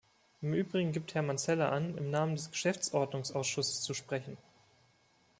[0.41, 4.35] Im übrigen gibt Herr Manzella an, im Namen des Geschäftsordnungsausschusses zu sprechen.